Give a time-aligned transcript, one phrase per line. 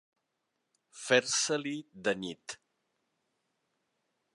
[1.01, 1.75] Fer-se-li
[2.09, 2.57] de nit.